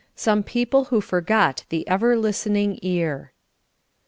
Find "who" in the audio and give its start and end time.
0.85-0.99